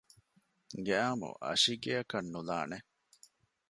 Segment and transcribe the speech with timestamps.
[0.87, 2.77] ގައިމު އަށިގެއަކަށް ނުލާނެ